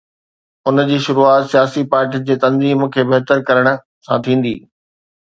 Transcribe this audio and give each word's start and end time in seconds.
ان 0.67 0.79
جي 0.89 0.97
شروعات 1.07 1.43
سياسي 1.53 1.83
پارٽين 1.93 2.25
جي 2.31 2.39
تنظيم 2.47 2.89
کي 2.97 3.01
بهتر 3.13 3.47
ڪرڻ 3.51 3.73
سان 4.09 4.17
ٿيندي. 4.31 4.61